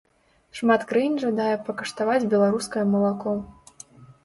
[0.59, 3.37] Шмат краін жадае пакаштаваць беларускае малако.